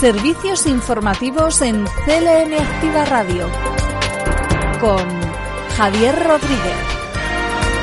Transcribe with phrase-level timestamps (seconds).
[0.00, 3.46] Servicios informativos en CLN Activa Radio
[4.80, 5.06] con
[5.76, 6.74] Javier Rodríguez.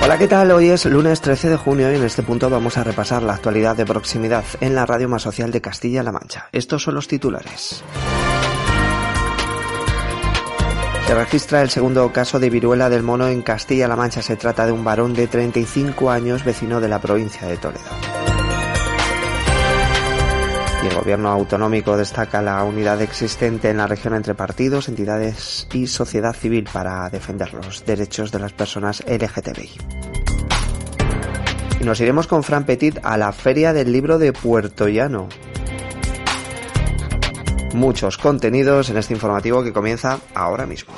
[0.03, 0.49] Hola, ¿qué tal?
[0.49, 3.75] Hoy es lunes 13 de junio y en este punto vamos a repasar la actualidad
[3.75, 6.49] de proximidad en la radio más social de Castilla-La Mancha.
[6.51, 7.83] Estos son los titulares.
[11.05, 14.23] Se registra el segundo caso de viruela del mono en Castilla-La Mancha.
[14.23, 18.16] Se trata de un varón de 35 años, vecino de la provincia de Toledo.
[20.87, 26.33] El gobierno autonómico destaca la unidad existente en la región entre partidos, entidades y sociedad
[26.33, 29.69] civil para defender los derechos de las personas LGTBI.
[31.81, 35.27] Y nos iremos con Fran Petit a la Feria del Libro de Puerto Llano.
[37.73, 40.93] Muchos contenidos en este informativo que comienza ahora mismo.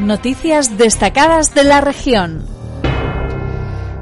[0.00, 2.59] Noticias destacadas de la región.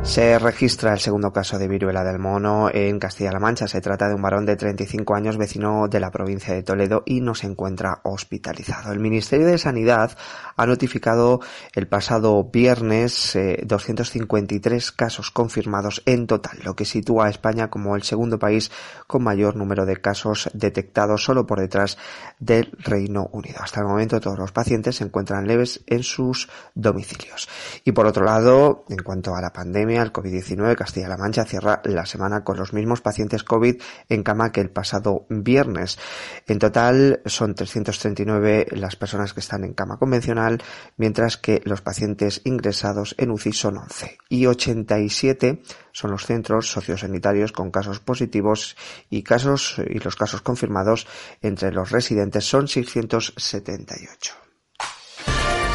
[0.03, 3.69] Se registra el segundo caso de viruela del mono en Castilla-La Mancha.
[3.69, 7.21] Se trata de un varón de 35 años, vecino de la provincia de Toledo y
[7.21, 8.93] no se encuentra hospitalizado.
[8.93, 10.17] El Ministerio de Sanidad
[10.57, 11.41] ha notificado
[11.75, 17.95] el pasado viernes 253 eh, casos confirmados en total, lo que sitúa a España como
[17.95, 18.71] el segundo país
[19.07, 21.99] con mayor número de casos detectados, solo por detrás
[22.39, 23.59] del Reino Unido.
[23.61, 27.49] Hasta el momento todos los pacientes se encuentran leves en sus domicilios.
[27.85, 32.07] Y por otro lado, en cuanto a la pandemia, el COVID-19, Castilla-La Mancha cierra la
[32.07, 35.99] semana con los mismos pacientes COVID en cama que el pasado viernes.
[36.47, 40.63] En total son 339 las personas que están en cama convencional,
[40.97, 45.63] mientras que los pacientes ingresados en UCI son 11 y 87
[45.93, 48.77] son los centros sociosanitarios con casos positivos
[49.11, 51.07] y casos y los casos confirmados
[51.43, 54.35] entre los residentes son 678.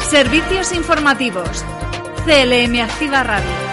[0.08, 1.64] Servicios informativos.
[2.24, 3.63] CLM Activa Radio.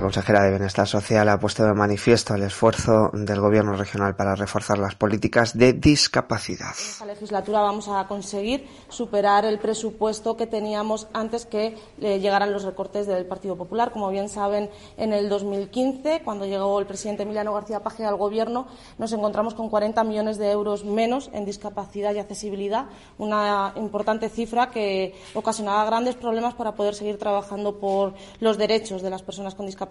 [0.00, 4.34] La consejera de Bienestar Social ha puesto de manifiesto el esfuerzo del Gobierno regional para
[4.34, 6.72] reforzar las políticas de discapacidad.
[6.74, 12.50] En esta legislatura vamos a conseguir superar el presupuesto que teníamos antes que eh, llegaran
[12.50, 13.92] los recortes del Partido Popular.
[13.92, 18.68] Como bien saben, en el 2015, cuando llegó el presidente Emiliano García Paje al Gobierno,
[18.96, 22.86] nos encontramos con 40 millones de euros menos en discapacidad y accesibilidad,
[23.18, 29.10] una importante cifra que ocasionaba grandes problemas para poder seguir trabajando por los derechos de
[29.10, 29.89] las personas con discapacidad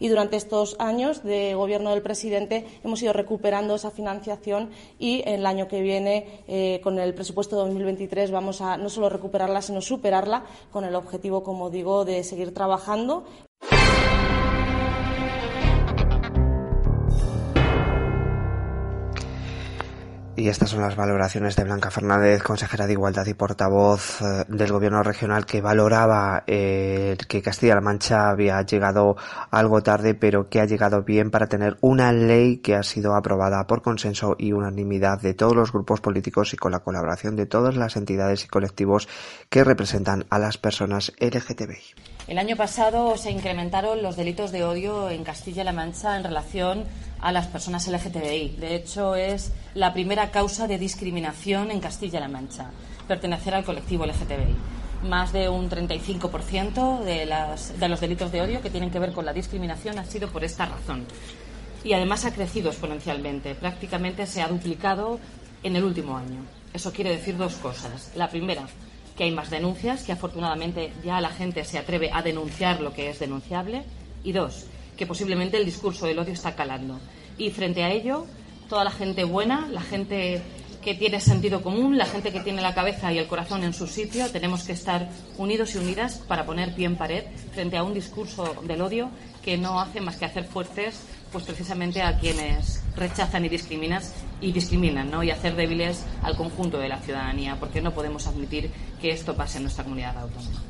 [0.00, 5.46] y durante estos años de gobierno del presidente hemos ido recuperando esa financiación y el
[5.46, 9.80] año que viene, eh, con el presupuesto de 2023, vamos a no solo recuperarla, sino
[9.80, 13.24] superarla con el objetivo, como digo, de seguir trabajando
[20.38, 24.70] Y estas son las valoraciones de Blanca Fernández, consejera de Igualdad y portavoz eh, del
[24.70, 29.16] Gobierno regional, que valoraba eh, que Castilla-La Mancha había llegado
[29.50, 33.66] algo tarde, pero que ha llegado bien para tener una ley que ha sido aprobada
[33.66, 37.74] por consenso y unanimidad de todos los grupos políticos y con la colaboración de todas
[37.74, 39.08] las entidades y colectivos
[39.50, 42.17] que representan a las personas LGTBI.
[42.28, 46.84] El año pasado se incrementaron los delitos de odio en Castilla-La Mancha en relación
[47.20, 48.56] a las personas LGTBI.
[48.58, 52.66] De hecho, es la primera causa de discriminación en Castilla-La Mancha,
[53.08, 55.08] pertenecer al colectivo LGTBI.
[55.08, 59.14] Más de un 35% de, las, de los delitos de odio que tienen que ver
[59.14, 61.06] con la discriminación han sido por esta razón.
[61.82, 63.54] Y además ha crecido exponencialmente.
[63.54, 65.18] Prácticamente se ha duplicado
[65.62, 66.44] en el último año.
[66.74, 68.12] Eso quiere decir dos cosas.
[68.16, 68.66] La primera,
[69.18, 73.10] que hay más denuncias, que afortunadamente ya la gente se atreve a denunciar lo que
[73.10, 73.82] es denunciable.
[74.22, 77.00] Y dos, que posiblemente el discurso del odio está calando.
[77.36, 78.26] Y frente a ello,
[78.68, 80.40] toda la gente buena, la gente
[80.82, 83.88] que tiene sentido común, la gente que tiene la cabeza y el corazón en su
[83.88, 87.94] sitio, tenemos que estar unidos y unidas para poner pie en pared frente a un
[87.94, 89.10] discurso del odio
[89.42, 91.00] que no hace más que hacer fuertes
[91.32, 94.02] pues precisamente a quienes rechazan y discriminan
[94.40, 95.22] y discriminan, ¿no?
[95.22, 98.70] Y hacer débiles al conjunto de la ciudadanía, porque no podemos admitir
[99.00, 100.62] que esto pase en nuestra comunidad autónoma.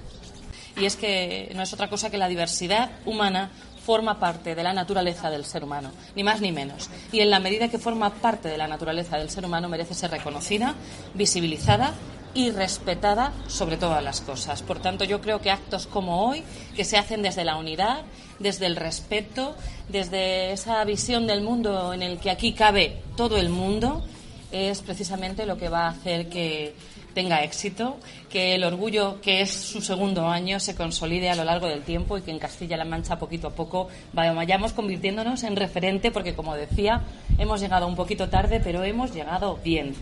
[0.77, 3.51] Y es que no es otra cosa que la diversidad humana
[3.85, 6.91] forma parte de la naturaleza del ser humano, ni más ni menos.
[7.11, 10.11] Y en la medida que forma parte de la naturaleza del ser humano merece ser
[10.11, 10.75] reconocida,
[11.15, 11.95] visibilizada
[12.39, 14.63] y respetada sobre todas las cosas.
[14.63, 16.45] Por tanto, yo creo que actos como hoy,
[16.77, 18.03] que se hacen desde la unidad,
[18.39, 19.57] desde el respeto,
[19.89, 24.05] desde esa visión del mundo en el que aquí cabe todo el mundo,
[24.53, 26.77] es precisamente lo que va a hacer que
[27.13, 27.97] tenga éxito,
[28.31, 32.19] que el orgullo, que es su segundo año, se consolide a lo largo del tiempo
[32.19, 37.03] y que en Castilla-La Mancha poquito a poco vayamos convirtiéndonos en referente, porque como decía,
[37.37, 39.97] hemos llegado un poquito tarde, pero hemos llegado bien.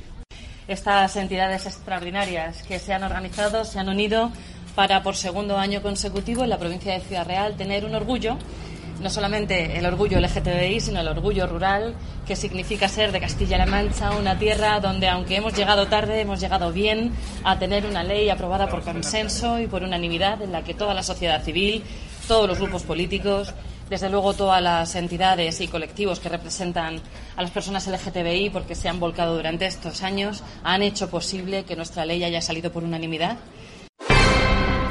[0.68, 4.32] Estas entidades extraordinarias que se han organizado, se han unido
[4.74, 8.36] para por segundo año consecutivo en la provincia de Ciudad Real tener un orgullo
[9.00, 11.94] no solamente el orgullo LGTBI, sino el orgullo rural,
[12.26, 16.72] que significa ser de Castilla-La Mancha, una tierra donde, aunque hemos llegado tarde, hemos llegado
[16.72, 17.12] bien
[17.44, 21.02] a tener una ley aprobada por consenso y por unanimidad en la que toda la
[21.02, 21.82] sociedad civil,
[22.26, 23.54] todos los grupos políticos,
[23.88, 27.00] desde luego todas las entidades y colectivos que representan
[27.36, 31.76] a las personas LGTBI, porque se han volcado durante estos años, han hecho posible que
[31.76, 33.36] nuestra ley haya salido por unanimidad.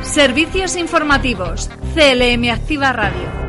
[0.02, 1.70] Servicios informativos.
[1.94, 3.46] CLM Activa Radio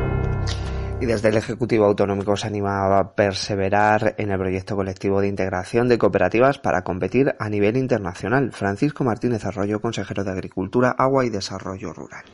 [1.00, 5.88] y desde el Ejecutivo Autonómico se anima a perseverar en el proyecto colectivo de integración
[5.88, 8.52] de cooperativas para competir a nivel internacional.
[8.52, 12.24] Francisco Martínez Arroyo, consejero de Agricultura, Agua y Desarrollo Rural.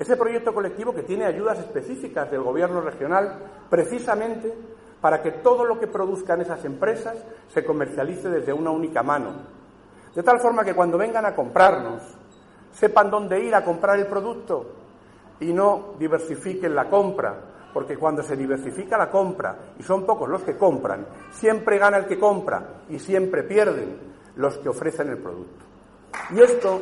[0.00, 3.38] Ese proyecto colectivo que tiene ayudas específicas del Gobierno regional
[3.68, 4.50] precisamente
[4.98, 9.34] para que todo lo que produzcan esas empresas se comercialice desde una única mano.
[10.14, 12.02] De tal forma que cuando vengan a comprarnos,
[12.72, 14.72] sepan dónde ir a comprar el producto
[15.38, 17.38] y no diversifiquen la compra,
[17.74, 22.06] porque cuando se diversifica la compra y son pocos los que compran, siempre gana el
[22.06, 23.98] que compra y siempre pierden
[24.36, 25.66] los que ofrecen el producto.
[26.30, 26.80] Y esto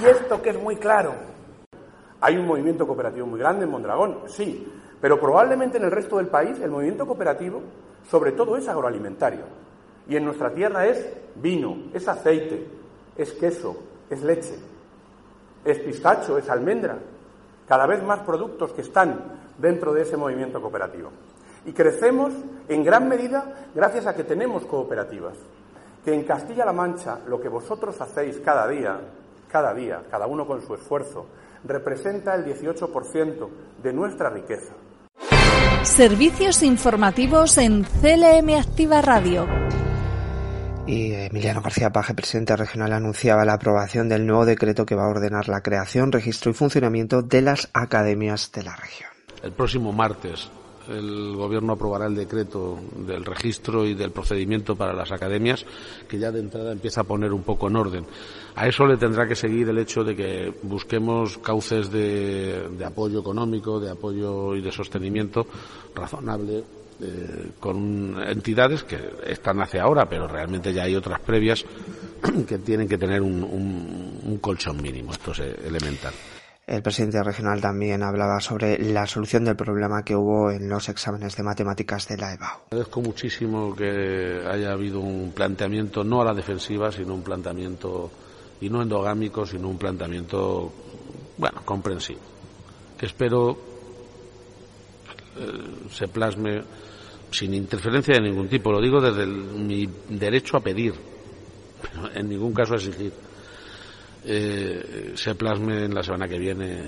[0.00, 1.12] Y esto que es muy claro.
[2.20, 4.66] Hay un movimiento cooperativo muy grande en Mondragón, sí,
[5.00, 7.62] pero probablemente en el resto del país el movimiento cooperativo
[8.08, 9.44] sobre todo es agroalimentario.
[10.08, 11.06] Y en nuestra tierra es
[11.36, 12.66] vino, es aceite,
[13.16, 13.76] es queso,
[14.08, 14.54] es leche,
[15.64, 16.98] es pistacho, es almendra.
[17.68, 21.10] Cada vez más productos que están dentro de ese movimiento cooperativo.
[21.66, 22.32] Y crecemos
[22.68, 25.34] en gran medida gracias a que tenemos cooperativas.
[26.04, 28.98] Que en Castilla-La Mancha lo que vosotros hacéis cada día,
[29.50, 31.26] cada día, cada uno con su esfuerzo,
[31.64, 33.48] representa el 18%
[33.82, 34.74] de nuestra riqueza.
[35.82, 39.46] Servicios informativos en CLM Activa Radio.
[40.86, 45.10] Y Emiliano García Paje, presidente regional, anunciaba la aprobación del nuevo decreto que va a
[45.10, 49.10] ordenar la creación, registro y funcionamiento de las academias de la región.
[49.42, 50.50] El próximo martes
[50.90, 55.64] el Gobierno aprobará el decreto del registro y del procedimiento para las academias,
[56.08, 58.06] que ya de entrada empieza a poner un poco en orden.
[58.56, 63.78] A eso le tendrá que seguir el hecho de que busquemos cauces de, apoyo económico,
[63.78, 65.46] de apoyo y de sostenimiento
[65.94, 66.64] razonable
[67.00, 71.64] eh, con entidades que están hacia ahora, pero realmente ya hay otras previas
[72.48, 75.12] que tienen que tener un, un colchón mínimo.
[75.12, 76.12] Esto es elemental.
[76.70, 81.36] El presidente regional también hablaba sobre la solución del problema que hubo en los exámenes
[81.36, 82.58] de matemáticas de la EBAU.
[82.70, 88.12] Agradezco muchísimo que haya habido un planteamiento no a la defensiva, sino un planteamiento,
[88.60, 90.72] y no endogámico, sino un planteamiento,
[91.38, 92.20] bueno, comprensivo,
[92.96, 93.58] que espero
[95.38, 96.62] eh, se plasme
[97.32, 98.70] sin interferencia de ningún tipo.
[98.70, 100.94] Lo digo desde mi derecho a pedir,
[102.14, 103.12] en ningún caso a exigir.
[104.24, 106.82] Eh, se plasme en la semana que viene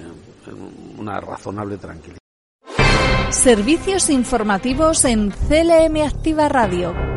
[0.99, 2.19] una razonable tranquilidad.
[3.31, 7.12] Servicios informativos en CLM Activa Radio.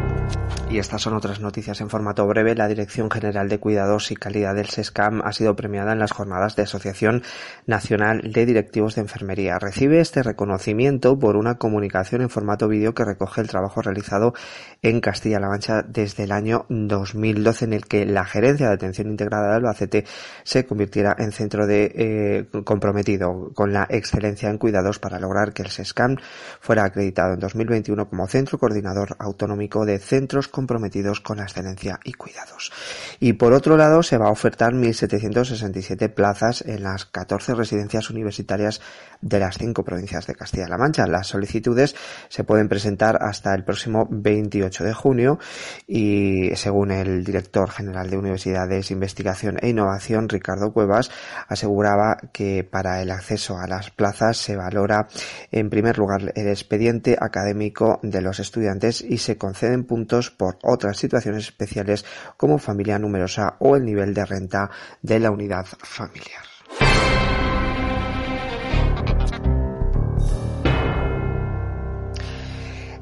[0.76, 2.54] Y estas son otras noticias en formato breve.
[2.54, 6.58] La Dirección General de Cuidados y Calidad del SESCAM ha sido premiada en las jornadas
[6.58, 7.24] de Asociación
[7.66, 9.58] Nacional de Directivos de Enfermería.
[9.58, 14.34] Recibe este reconocimiento por una comunicación en formato vídeo que recoge el trabajo realizado
[14.82, 19.52] en Castilla-La Mancha desde el año 2012 en el que la Gerencia de Atención Integrada
[19.52, 20.04] de Albacete
[20.44, 25.62] se convirtiera en centro de eh, comprometido con la excelencia en cuidados para lograr que
[25.62, 26.18] el SESCAM
[26.60, 32.14] fuera acreditado en 2021 como Centro Coordinador Autonómico de Centros comprometidos con la excelencia y
[32.14, 32.72] cuidados.
[33.20, 38.82] Y por otro lado, se va a ofertar 1.767 plazas en las 14 residencias universitarias
[39.22, 41.06] de las cinco provincias de Castilla-La Mancha.
[41.06, 41.96] Las solicitudes
[42.30, 45.40] se pueden presentar hasta el próximo 28 de junio
[45.88, 51.12] y según el director general de Universidades, Investigación e Innovación, Ricardo Cuevas,
[51.48, 55.08] aseguraba que para el acceso a las plazas se valora
[55.52, 60.98] en primer lugar el expediente académico de los estudiantes y se conceden puntos por otras
[60.98, 62.06] situaciones especiales
[62.38, 64.70] como familia numerosa o el nivel de renta
[65.02, 66.55] de la unidad familiar.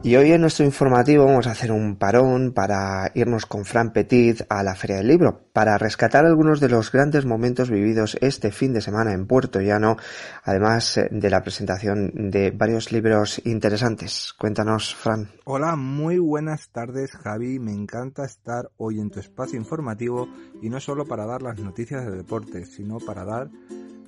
[0.06, 4.42] Y hoy en nuestro informativo vamos a hacer un parón para irnos con Fran Petit
[4.50, 8.74] a la Feria del Libro, para rescatar algunos de los grandes momentos vividos este fin
[8.74, 9.96] de semana en Puerto Llano,
[10.44, 14.34] además eh, de la presentación de varios libros interesantes.
[14.38, 15.30] Cuéntanos, Fran.
[15.46, 17.60] Hola, muy buenas tardes, Javi.
[17.60, 20.28] Me encanta estar hoy en tu espacio informativo
[20.62, 23.50] y no solo para dar las noticias de deporte, sino para dar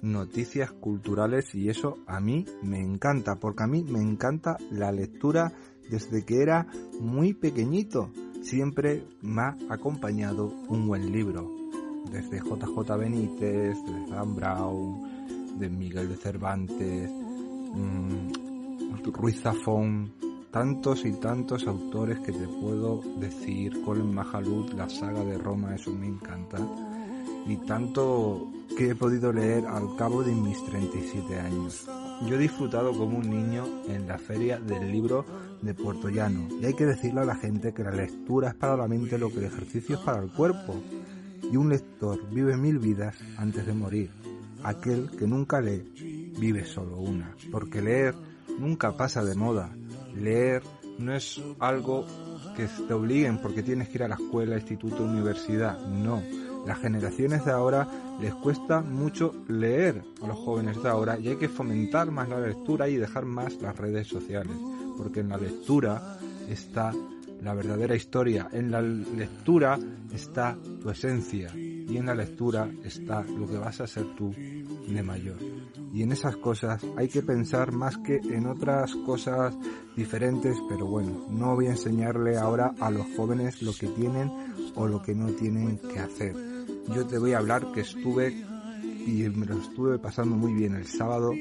[0.02, 5.52] noticias culturales y eso a mí me encanta, porque a mí me encanta la lectura
[5.89, 6.68] desde que era
[7.00, 8.10] muy pequeñito.
[8.42, 11.51] Siempre me ha acompañado un buen libro.
[12.12, 18.46] Desde JJ Benítez, de Dan Brown, de Miguel de Cervantes, mmm,
[19.12, 20.12] Ruiz Zafón,
[20.51, 25.92] tantos y tantos autores que te puedo decir, Colin Majalud, la saga de Roma, eso
[25.92, 26.58] me encanta.
[27.48, 31.88] Y tanto que he podido leer al cabo de mis 37 años.
[32.24, 35.25] Yo he disfrutado como un niño en la feria del libro
[35.62, 38.77] de Puerto Llano y hay que decirle a la gente que la lectura es para
[38.77, 40.81] la mente lo que el ejercicio es para el cuerpo.
[41.43, 44.10] Y un lector vive mil vidas antes de morir.
[44.63, 47.36] Aquel que nunca lee vive solo una.
[47.51, 48.15] Porque leer
[48.57, 49.69] nunca pasa de moda.
[50.15, 50.63] Leer
[50.98, 52.05] no es algo
[52.55, 55.79] que te obliguen porque tienes que ir a la escuela, instituto, universidad.
[55.86, 56.22] No
[56.65, 57.88] las generaciones de ahora
[58.19, 62.39] les cuesta mucho leer a los jóvenes de ahora y hay que fomentar más la
[62.39, 64.55] lectura y dejar más las redes sociales,
[64.98, 66.17] porque en la lectura
[66.50, 66.91] está
[67.41, 69.77] la verdadera historia, en la lectura
[70.13, 74.34] está tu esencia y en la lectura está lo que vas a ser tú
[74.88, 75.38] de mayor.
[75.93, 79.55] Y en esas cosas hay que pensar más que en otras cosas
[79.95, 84.31] diferentes, pero bueno, no voy a enseñarle ahora a los jóvenes lo que tienen
[84.75, 86.54] o lo que no tienen que hacer
[86.88, 88.34] yo te voy a hablar que estuve
[89.06, 91.32] y me lo estuve pasando muy bien el sábado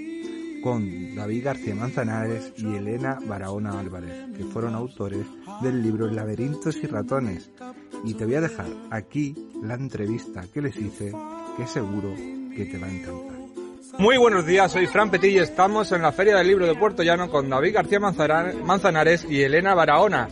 [0.63, 5.27] con David García Manzanares y Elena Barahona Álvarez, que fueron autores
[5.61, 7.51] del libro Laberintos y Ratones.
[8.05, 11.13] Y te voy a dejar aquí la entrevista que les hice,
[11.57, 12.15] que seguro
[12.57, 13.35] que te va a encantar.
[13.99, 17.03] Muy buenos días, soy Fran Petit y estamos en la Feria del Libro de Puerto
[17.03, 20.29] Llano con David García Manzanares y Elena Barahona.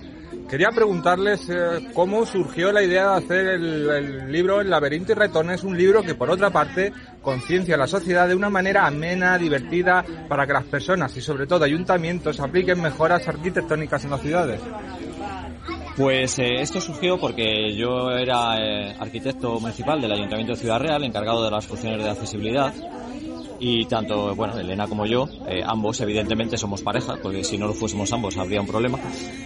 [0.52, 5.64] Quería preguntarles eh, cómo surgió la idea de hacer el, libro El laberinto y ratones,
[5.64, 6.92] un libro que por otra parte
[7.22, 11.46] conciencia a la sociedad de una manera amena, divertida, para que las personas y sobre
[11.46, 14.60] todo ayuntamientos apliquen mejoras arquitectónicas en las ciudades.
[15.96, 21.02] Pues eh, esto surgió porque yo era eh, arquitecto municipal del Ayuntamiento de Ciudad Real,
[21.02, 22.74] encargado de las funciones de accesibilidad
[23.64, 27.74] y tanto, bueno, Elena como yo, eh, ambos evidentemente somos pareja, porque si no lo
[27.74, 28.98] fuésemos ambos habría un problema.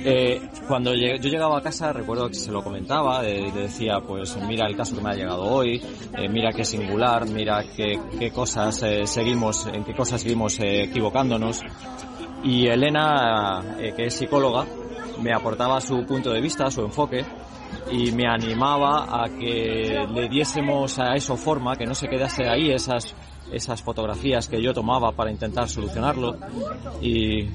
[0.03, 4.35] Eh, cuando yo llegaba a casa recuerdo que se lo comentaba eh, le decía, pues
[4.49, 5.83] mira el caso que me ha llegado hoy,
[6.31, 11.61] mira qué singular, mira qué, qué cosas seguimos, en qué cosas seguimos equivocándonos.
[12.43, 14.65] Y Elena, que es psicóloga,
[15.21, 17.23] me aportaba su punto de vista, su enfoque,
[17.93, 22.71] y me animaba a que le diésemos a eso forma, que no se quedase ahí
[22.71, 23.15] esas
[23.53, 26.37] esas fotografías que yo tomaba para intentar solucionarlo
[27.01, 27.49] y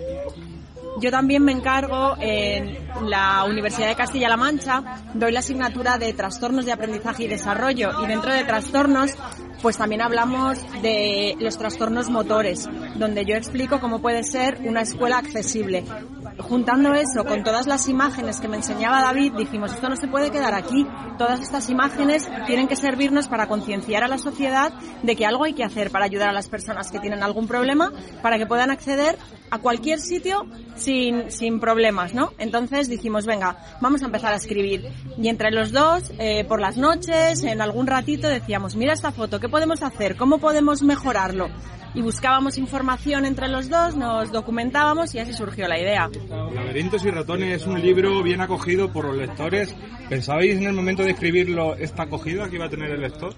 [0.99, 2.77] yo también me encargo en
[3.09, 8.07] la Universidad de Castilla-La Mancha, doy la asignatura de trastornos de aprendizaje y desarrollo y
[8.07, 9.15] dentro de trastornos
[9.61, 15.19] pues también hablamos de los trastornos motores, donde yo explico cómo puede ser una escuela
[15.19, 15.83] accesible.
[16.39, 20.31] Juntando eso con todas las imágenes que me enseñaba David, dijimos, esto no se puede
[20.31, 20.87] quedar aquí.
[21.17, 24.73] Todas estas imágenes tienen que servirnos para concienciar a la sociedad
[25.03, 27.91] de que algo hay que hacer para ayudar a las personas que tienen algún problema,
[28.21, 29.17] para que puedan acceder
[29.49, 30.45] a cualquier sitio
[30.75, 32.31] sin, sin problemas, ¿no?
[32.37, 34.87] Entonces dijimos, venga, vamos a empezar a escribir.
[35.17, 39.39] Y entre los dos, eh, por las noches, en algún ratito, decíamos, mira esta foto,
[39.39, 40.15] ¿qué podemos hacer?
[40.15, 41.49] ¿Cómo podemos mejorarlo?
[41.93, 46.09] Y buscábamos información entre los dos, nos documentábamos y así surgió la idea.
[46.53, 49.75] Laberintos y ratones es un libro bien acogido por los lectores.
[50.09, 53.33] ¿Pensabais en el momento de escribirlo esta acogida que iba a tener el lector?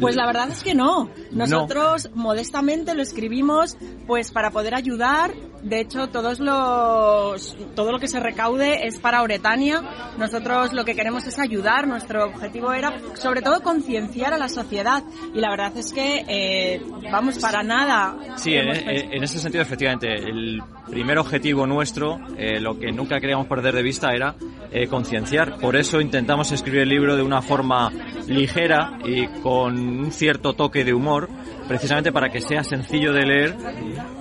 [0.00, 1.10] Pues la verdad es que no.
[1.30, 5.32] Nosotros modestamente lo escribimos pues para poder ayudar.
[5.62, 9.82] De hecho, todos los todo lo que se recaude es para Oretania.
[10.18, 11.86] Nosotros lo que queremos es ayudar.
[11.86, 15.02] Nuestro objetivo era sobre todo concienciar a la sociedad
[15.34, 18.16] y la verdad es que eh, vamos para nada.
[18.36, 23.46] Sí, en, en, ese sentido efectivamente el primer objetivo nuestro, eh, lo que nunca queríamos
[23.46, 24.34] perder de vista era
[24.70, 25.58] eh, concienciar.
[25.58, 27.90] Por eso intentamos escribir el libro de una forma
[28.26, 31.28] ligera y con un cierto toque de humor,
[31.68, 33.56] precisamente para que sea sencillo de leer,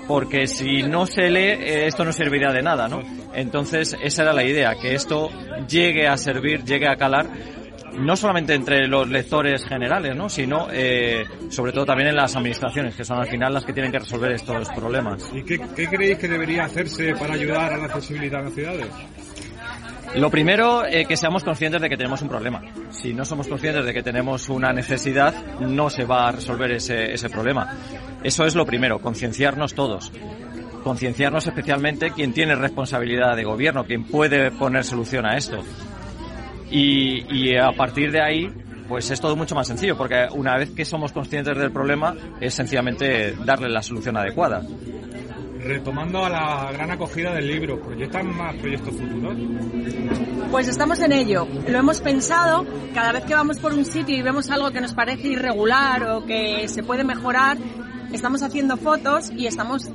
[0.07, 3.01] porque si no se lee, eh, esto no serviría de nada, ¿no?
[3.33, 5.29] Entonces, esa era la idea, que esto
[5.67, 7.27] llegue a servir, llegue a calar
[7.93, 10.29] no solamente entre los lectores generales, ¿no?
[10.29, 13.91] sino eh, sobre todo también en las administraciones, que son al final las que tienen
[13.91, 15.29] que resolver estos problemas.
[15.33, 18.87] ¿Y qué, qué creéis que debería hacerse para ayudar a la accesibilidad en las ciudades?
[20.15, 22.61] Lo primero, eh, que seamos conscientes de que tenemos un problema.
[22.89, 27.13] Si no somos conscientes de que tenemos una necesidad, no se va a resolver ese,
[27.13, 27.77] ese problema.
[28.21, 30.11] Eso es lo primero, concienciarnos todos.
[30.83, 35.59] Concienciarnos especialmente quien tiene responsabilidad de gobierno, quien puede poner solución a esto.
[36.69, 38.49] Y, y a partir de ahí,
[38.89, 42.53] pues es todo mucho más sencillo, porque una vez que somos conscientes del problema, es
[42.53, 44.61] sencillamente darle la solución adecuada.
[45.63, 49.35] Retomando a la gran acogida del libro, ¿proyectan más proyectos futuros?
[50.49, 51.47] Pues estamos en ello.
[51.67, 52.65] Lo hemos pensado.
[52.93, 56.25] Cada vez que vamos por un sitio y vemos algo que nos parece irregular o
[56.25, 57.57] que se puede mejorar,
[58.11, 59.89] estamos haciendo fotos y estamos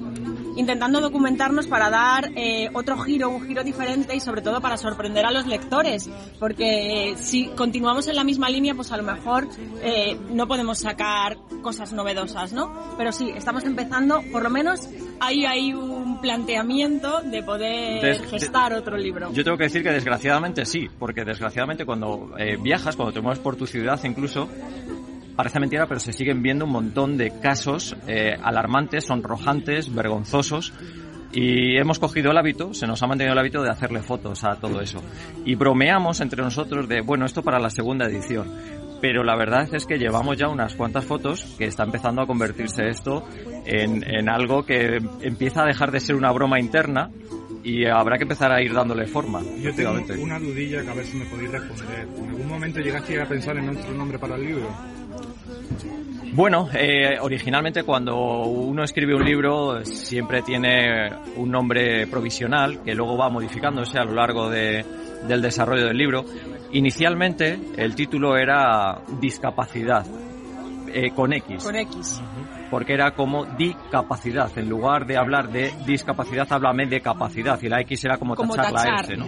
[0.56, 5.24] intentando documentarnos para dar eh, otro giro, un giro diferente y sobre todo para sorprender
[5.26, 6.10] a los lectores,
[6.40, 9.46] porque eh, si continuamos en la misma línea, pues a lo mejor
[9.82, 12.94] eh, no podemos sacar cosas novedosas, ¿no?
[12.96, 14.88] Pero sí, estamos empezando, por lo menos
[15.20, 19.32] ahí hay un planteamiento de poder Des- gestar otro libro.
[19.32, 23.38] Yo tengo que decir que desgraciadamente sí, porque desgraciadamente cuando eh, viajas, cuando te mueves
[23.40, 24.48] por tu ciudad incluso,
[25.36, 30.72] parece mentira, pero se siguen viendo un montón de casos eh, alarmantes, sonrojantes, vergonzosos.
[31.32, 34.56] Y hemos cogido el hábito, se nos ha mantenido el hábito de hacerle fotos a
[34.56, 35.02] todo eso.
[35.44, 38.50] Y bromeamos entre nosotros de, bueno, esto para la segunda edición.
[39.02, 42.88] Pero la verdad es que llevamos ya unas cuantas fotos que está empezando a convertirse
[42.88, 43.24] esto
[43.66, 47.10] en, en algo que empieza a dejar de ser una broma interna
[47.66, 49.42] y habrá que empezar a ir dándole forma.
[49.60, 52.08] Yo tengo una dudilla que a ver si me podéis responder.
[52.16, 54.95] ¿En algún momento llegaste a pensar en otro nombre para el libro?
[56.32, 63.16] Bueno, eh, originalmente cuando uno escribe un libro siempre tiene un nombre provisional que luego
[63.16, 64.84] va modificándose a lo largo de-
[65.26, 66.24] del desarrollo del libro.
[66.72, 70.04] Inicialmente el título era Discapacidad,
[70.92, 72.20] eh, con X, Con X.
[72.70, 74.50] porque era como discapacidad.
[74.58, 78.54] En lugar de hablar de discapacidad, háblame de capacidad y la X era como, Como
[78.54, 79.00] tachar la.
[79.00, 79.26] S, ¿no?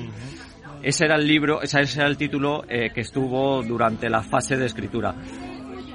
[0.83, 4.67] Ese era el libro, ese era el título eh, que estuvo durante la fase de
[4.67, 5.15] escritura.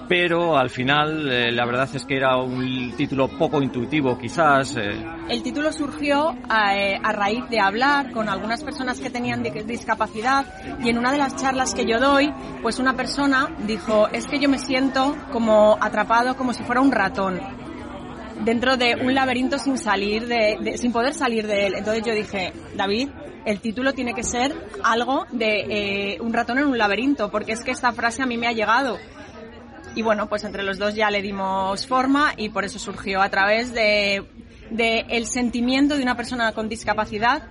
[0.07, 4.75] Pero al final, eh, la verdad es que era un título poco intuitivo, quizás.
[4.75, 9.41] eh, El título surgió a, eh, a raíz de hablar con algunas personas que tenían
[9.41, 10.45] di- discapacidad
[10.83, 14.39] y en una de las charlas que yo doy, pues una persona dijo, es que
[14.39, 17.39] yo me siento como atrapado, como si fuera un ratón
[18.43, 21.75] dentro de un laberinto sin salir de, de- sin poder salir de él.
[21.77, 23.07] Entonces yo dije, David,
[23.45, 27.71] el título tiene que ser algo de un ratón en un laberinto, porque es que
[27.71, 28.97] esta frase a mí me ha llegado.
[29.95, 33.29] Y bueno, pues entre los dos ya le dimos forma y por eso surgió a
[33.29, 34.23] través de,
[34.71, 37.43] de el sentimiento de una persona con discapacidad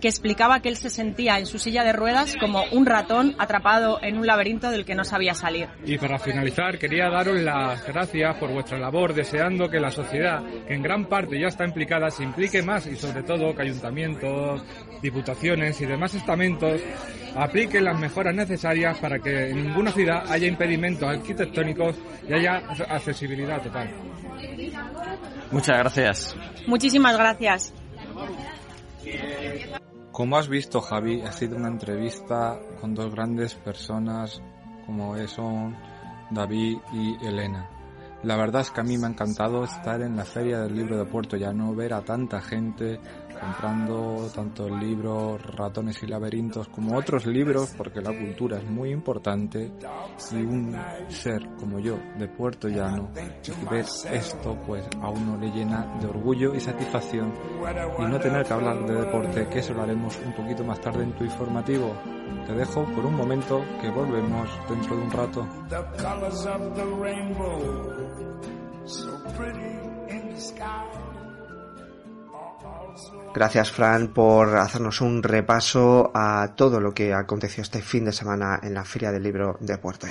[0.00, 3.98] que explicaba que él se sentía en su silla de ruedas como un ratón atrapado
[4.02, 5.68] en un laberinto del que no sabía salir.
[5.84, 10.74] Y para finalizar, quería daros las gracias por vuestra labor, deseando que la sociedad, que
[10.74, 14.62] en gran parte ya está implicada, se implique más y sobre todo que ayuntamientos,
[15.02, 16.80] diputaciones y demás estamentos
[17.36, 21.96] apliquen las mejoras necesarias para que en ninguna ciudad haya impedimentos arquitectónicos
[22.28, 22.56] y haya
[22.88, 23.90] accesibilidad total.
[25.50, 26.36] muchas gracias.
[26.66, 27.74] Muchísimas gracias.
[30.12, 34.42] Como has visto, Javi, ha sido una entrevista con dos grandes personas
[34.84, 35.76] como son
[36.30, 37.68] David y Elena.
[38.24, 40.98] La verdad es que a mí me ha encantado estar en la Feria del Libro
[40.98, 42.98] de Puerto Llano, ver a tanta gente
[43.38, 48.90] comprando tanto el libro Ratones y Laberintos como otros libros, porque la cultura es muy
[48.90, 49.72] importante
[50.32, 50.76] y un
[51.08, 53.10] ser como yo de Puerto Llano,
[53.70, 57.32] ver esto pues a uno le llena de orgullo y satisfacción
[57.98, 61.04] y no tener que hablar de deporte, que eso lo haremos un poquito más tarde
[61.04, 61.94] en tu informativo.
[62.46, 65.46] Te dejo por un momento que volvemos dentro de un rato.
[73.34, 78.58] Gracias, Fran, por hacernos un repaso a todo lo que aconteció este fin de semana
[78.62, 80.06] en la Feria del Libro de Puerto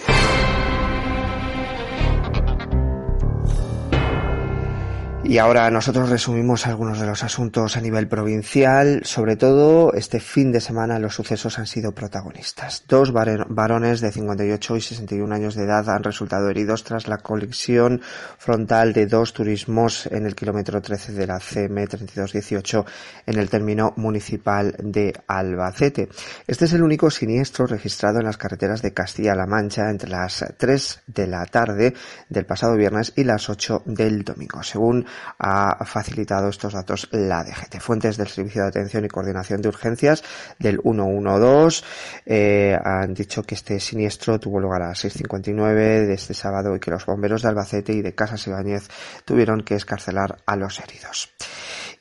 [5.28, 9.02] Y ahora nosotros resumimos algunos de los asuntos a nivel provincial.
[9.04, 12.86] Sobre todo, este fin de semana los sucesos han sido protagonistas.
[12.88, 18.00] Dos varones de 58 y 61 años de edad han resultado heridos tras la colisión
[18.38, 22.86] frontal de dos turismos en el kilómetro 13 de la CM 3218
[23.26, 26.08] en el término municipal de Albacete.
[26.48, 31.02] Este es el único siniestro registrado en las carreteras de Castilla-La Mancha entre las 3
[31.06, 31.94] de la tarde
[32.30, 34.64] del pasado viernes y las 8 del domingo.
[34.64, 35.06] Según
[35.40, 37.80] ha facilitado estos datos la DGT.
[37.80, 40.24] Fuentes del Servicio de Atención y Coordinación de Urgencias
[40.60, 41.84] del 112
[42.26, 46.80] eh, han dicho que este siniestro tuvo lugar a las 6.59 de este sábado y
[46.80, 48.88] que los bomberos de Albacete y de Casas Ibáñez
[49.26, 51.30] tuvieron que escarcelar a los heridos.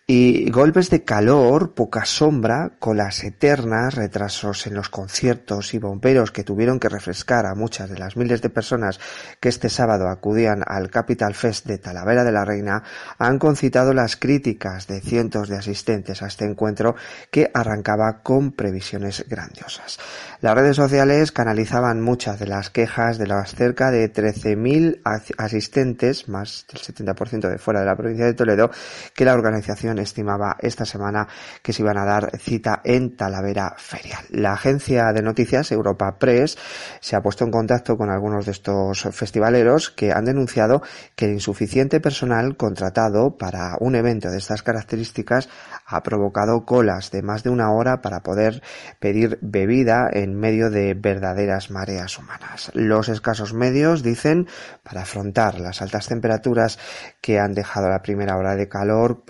[0.08, 6.44] Y golpes de calor, poca sombra, colas eternas, retrasos en los conciertos y bomberos que
[6.44, 9.00] tuvieron que refrescar a muchas de las miles de personas
[9.40, 12.84] que este sábado acudían al Capital Fest de Talavera de la Reina
[13.18, 16.94] han concitado las críticas de cientos de asistentes a este encuentro
[17.32, 19.98] que arrancaba con previsiones grandiosas.
[20.40, 25.00] Las redes sociales canalizaban muchas de las quejas de las cerca de 13.000
[25.36, 28.70] asistentes, más del 70% de fuera de la provincia de Toledo,
[29.12, 31.28] que la organización estimaba esta semana
[31.62, 34.24] que se iban a dar cita en Talavera Ferial.
[34.30, 36.56] La agencia de noticias Europa Press
[37.00, 40.82] se ha puesto en contacto con algunos de estos festivaleros que han denunciado
[41.14, 45.48] que el insuficiente personal contratado para un evento de estas características
[45.87, 48.62] ha provocado colas de más de una hora para poder
[48.98, 52.70] pedir bebida en medio de verdaderas mareas humanas.
[52.74, 54.48] Los escasos medios, dicen,
[54.82, 56.78] para afrontar las altas temperaturas
[57.20, 59.22] que han dejado la primera hora de calor,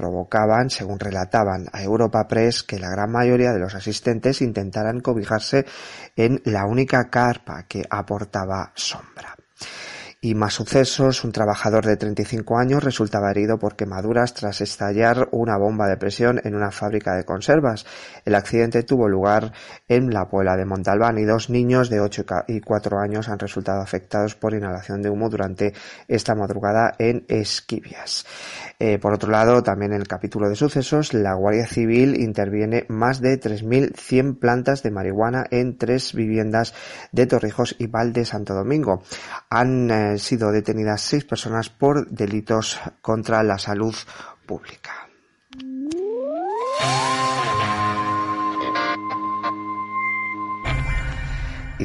[0.69, 5.67] según relataban a Europa Press, que la gran mayoría de los asistentes intentaran cobijarse
[6.17, 9.37] en la única carpa que aportaba sombra.
[10.27, 15.57] Y más sucesos, un trabajador de 35 años resultaba herido por quemaduras tras estallar una
[15.57, 17.87] bomba de presión en una fábrica de conservas.
[18.25, 19.53] El accidente tuvo lugar
[19.87, 23.81] en la Puebla de Montalbán y dos niños de 8 y 4 años han resultado
[23.81, 25.75] afectados por inhalación de humo durante
[26.09, 28.27] esta madrugada en Esquivias.
[28.81, 33.21] Eh, por otro lado, también en el capítulo de sucesos, la Guardia Civil interviene más
[33.21, 36.75] de 3.100 plantas de marihuana en tres viviendas
[37.13, 39.05] de Torrijos y Val de Santo Domingo.
[39.51, 43.95] Han eh, sido detenidas seis personas por delitos contra la salud
[44.47, 45.09] pública.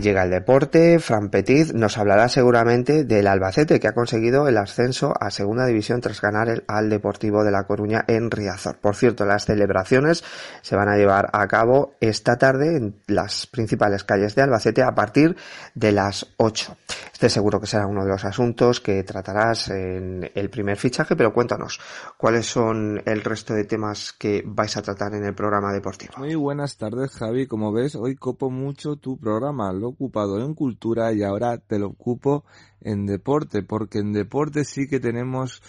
[0.02, 5.14] Llega el deporte, Fran Petit nos hablará seguramente del Albacete que ha conseguido el ascenso
[5.20, 8.78] a segunda división tras ganar el, al Deportivo de La Coruña en Riazor.
[8.78, 10.24] Por cierto, las celebraciones
[10.62, 14.96] se van a llevar a cabo esta tarde en las principales calles de Albacete a
[14.96, 15.36] partir
[15.76, 16.76] de las 8.
[17.14, 21.32] Este seguro que será uno de los asuntos que tratarás en el primer fichaje, pero
[21.32, 21.80] cuéntanos,
[22.18, 26.14] ¿cuáles son el resto de temas que vais a tratar en el programa deportivo?
[26.18, 27.46] Muy buenas tardes, Javi.
[27.46, 32.46] Como ves, hoy copo mucho tu programa ocupado en cultura y ahora te lo ocupo
[32.82, 35.62] en deporte, porque en deporte sí que tenemos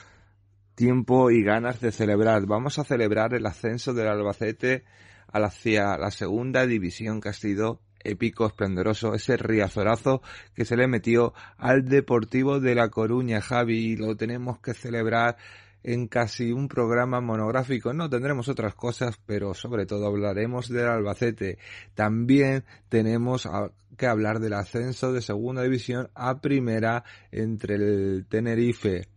[0.74, 2.46] tiempo y ganas de celebrar.
[2.46, 4.84] Vamos a celebrar el ascenso del Albacete
[5.32, 10.22] hacia la segunda división que ha sido épico, esplendoroso, ese riazorazo
[10.54, 15.36] que se le metió al Deportivo de La Coruña, Javi, y lo tenemos que celebrar
[15.82, 17.92] en casi un programa monográfico.
[17.92, 21.58] No tendremos otras cosas, pero sobre todo hablaremos del Albacete.
[21.94, 23.48] También tenemos
[23.96, 29.08] que hablar del ascenso de segunda división a primera entre el Tenerife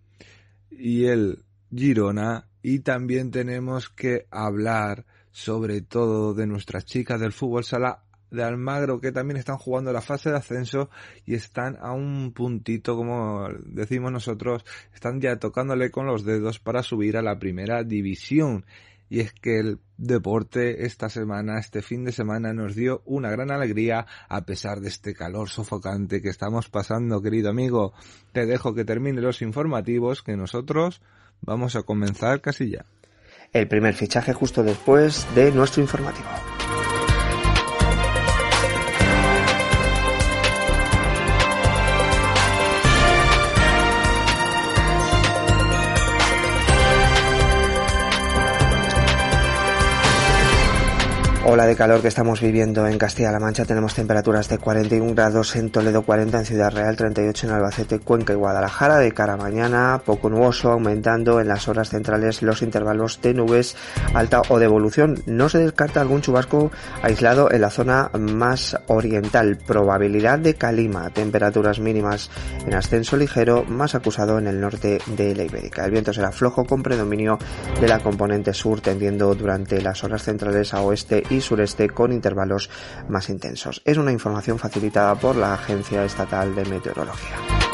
[0.71, 2.47] y el Girona.
[2.61, 8.99] Y también tenemos que hablar sobre todo de nuestras chicas del fútbol sala de Almagro
[8.99, 10.89] que también están jugando la fase de ascenso
[11.25, 16.83] y están a un puntito, como decimos nosotros, están ya tocándole con los dedos para
[16.83, 18.65] subir a la primera división.
[19.07, 23.51] Y es que el deporte esta semana, este fin de semana, nos dio una gran
[23.51, 27.93] alegría a pesar de este calor sofocante que estamos pasando, querido amigo.
[28.31, 31.01] Te dejo que termine los informativos que nosotros
[31.41, 32.85] vamos a comenzar casi ya.
[33.53, 36.27] El primer fichaje justo después de nuestro informativo.
[51.55, 53.63] Ola de calor que estamos viviendo en Castilla-La Mancha.
[53.63, 58.33] Tenemos temperaturas de 41 grados en Toledo, 40 en Ciudad Real, 38 en Albacete, Cuenca
[58.33, 58.97] y Guadalajara.
[58.97, 63.77] De cara a mañana, poco nuboso, aumentando en las horas centrales los intervalos de nubes
[64.13, 65.23] alta o de evolución.
[65.27, 69.57] No se descarta algún chubasco aislado en la zona más oriental.
[69.65, 71.09] Probabilidad de calima.
[71.11, 72.31] Temperaturas mínimas
[72.67, 75.85] en ascenso ligero, más acusado en el norte de la Ibérica.
[75.85, 77.39] El viento será flojo con predominio
[77.79, 82.69] de la componente sur, tendiendo durante las horas centrales a oeste y sureste con intervalos
[83.07, 83.81] más intensos.
[83.85, 87.64] Es una información facilitada por la Agencia Estatal de Meteorología.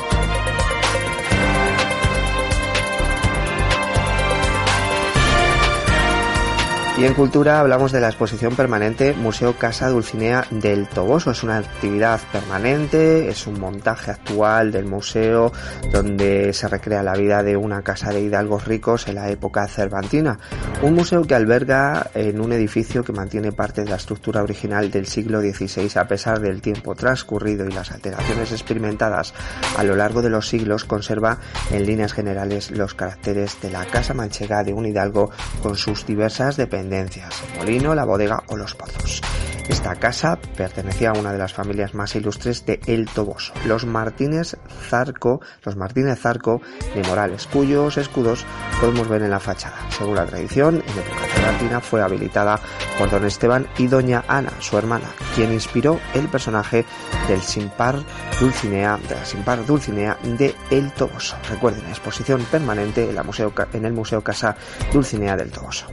[7.02, 11.32] Y en cultura hablamos de la exposición permanente Museo Casa Dulcinea del Toboso.
[11.32, 15.52] Es una actividad permanente, es un montaje actual del museo
[15.92, 20.38] donde se recrea la vida de una casa de hidalgos ricos en la época cervantina.
[20.84, 25.08] Un museo que alberga en un edificio que mantiene parte de la estructura original del
[25.08, 29.34] siglo XVI a pesar del tiempo transcurrido y las alteraciones experimentadas
[29.76, 31.40] a lo largo de los siglos conserva
[31.72, 35.32] en líneas generales los caracteres de la casa manchega de un hidalgo
[35.64, 36.58] con sus diversas
[37.00, 39.22] el molino, la bodega o los pozos.
[39.70, 44.58] Esta casa pertenecía a una de las familias más ilustres de El Toboso, los Martínez
[44.90, 46.62] Zarco, los Martínez Zarco
[46.94, 48.46] de Morales, cuyos escudos
[48.82, 49.78] podemos ver en la fachada.
[49.90, 52.60] Según la tradición, en época cervantina fue habilitada
[52.98, 56.86] por don Esteban y doña Ana, su hermana, quien inspiró el personaje
[57.28, 57.96] del Simpar
[58.40, 61.38] Dulcinea, de Dulcinea de El Toboso.
[61.50, 63.18] Recuerden, exposición permanente en,
[63.74, 64.56] en el Museo Casa
[64.92, 65.88] Dulcinea del Toboso.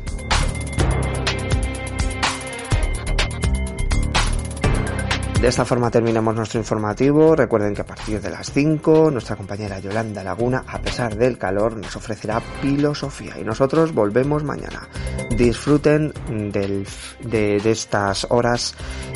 [5.41, 7.37] De esta forma terminamos nuestro informativo.
[7.37, 11.77] Recuerden que a partir de las 5 nuestra compañera Yolanda Laguna, a pesar del calor,
[11.77, 14.89] nos ofrecerá filosofía y nosotros volvemos mañana.
[15.37, 16.13] Disfruten
[16.51, 18.75] de estas horas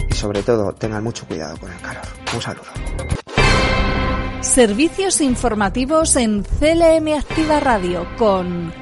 [0.08, 2.04] y sobre todo tengan mucho cuidado con el calor.
[2.32, 2.70] Un saludo.
[4.42, 8.72] Servicios informativos en CLM Activa Radio con